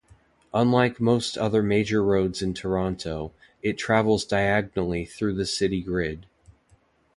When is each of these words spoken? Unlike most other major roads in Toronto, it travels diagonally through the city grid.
Unlike 0.51 0.99
most 0.99 1.37
other 1.37 1.61
major 1.61 2.03
roads 2.03 2.41
in 2.41 2.55
Toronto, 2.55 3.33
it 3.61 3.73
travels 3.77 4.25
diagonally 4.25 5.05
through 5.05 5.35
the 5.35 5.45
city 5.45 5.83
grid. 5.83 6.25